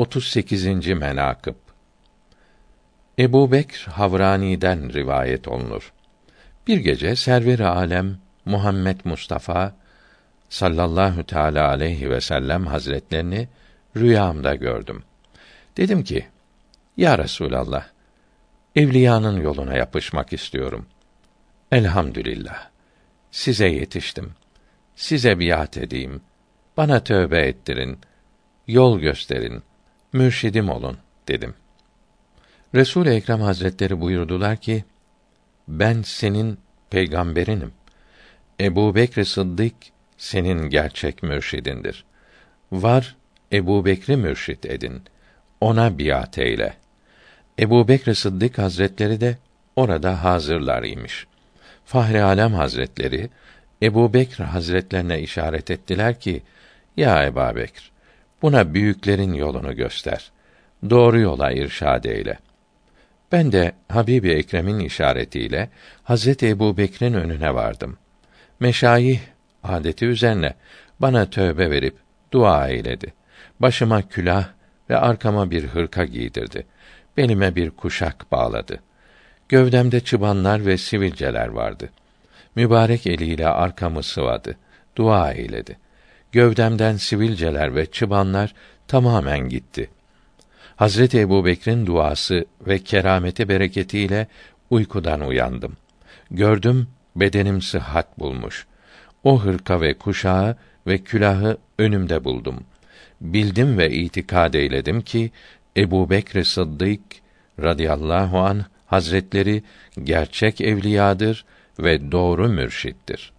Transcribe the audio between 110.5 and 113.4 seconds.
evliyadır ve doğru mürşittir.